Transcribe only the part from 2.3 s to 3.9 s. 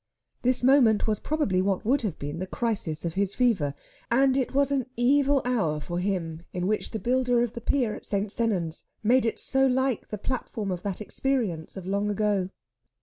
the crisis of his fever,